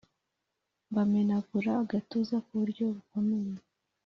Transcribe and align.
mbamenagura 0.89 1.71
agatuza 1.83 2.35
kuburyo 2.45 2.83
bukomeye 2.95 3.53